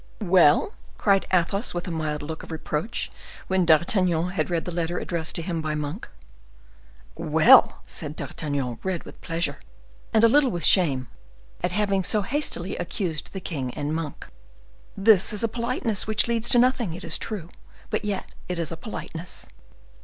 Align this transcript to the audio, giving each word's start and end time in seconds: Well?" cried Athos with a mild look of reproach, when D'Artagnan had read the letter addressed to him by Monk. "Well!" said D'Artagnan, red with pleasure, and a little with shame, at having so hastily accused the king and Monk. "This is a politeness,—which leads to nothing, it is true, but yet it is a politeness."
Well?" 0.25 0.73
cried 0.97 1.27
Athos 1.31 1.75
with 1.75 1.87
a 1.87 1.91
mild 1.91 2.23
look 2.23 2.41
of 2.41 2.49
reproach, 2.51 3.11
when 3.45 3.67
D'Artagnan 3.67 4.29
had 4.31 4.49
read 4.49 4.65
the 4.65 4.71
letter 4.71 4.97
addressed 4.97 5.35
to 5.35 5.43
him 5.43 5.61
by 5.61 5.75
Monk. 5.75 6.09
"Well!" 7.15 7.83
said 7.85 8.15
D'Artagnan, 8.15 8.79
red 8.81 9.03
with 9.03 9.21
pleasure, 9.21 9.59
and 10.11 10.23
a 10.23 10.27
little 10.27 10.49
with 10.49 10.65
shame, 10.65 11.07
at 11.61 11.73
having 11.73 12.03
so 12.03 12.23
hastily 12.23 12.75
accused 12.77 13.31
the 13.31 13.39
king 13.41 13.71
and 13.75 13.93
Monk. 13.93 14.25
"This 14.97 15.33
is 15.33 15.43
a 15.43 15.47
politeness,—which 15.47 16.27
leads 16.27 16.49
to 16.49 16.57
nothing, 16.57 16.95
it 16.95 17.03
is 17.03 17.19
true, 17.19 17.49
but 17.91 18.03
yet 18.03 18.33
it 18.49 18.57
is 18.57 18.71
a 18.71 18.77
politeness." 18.77 19.45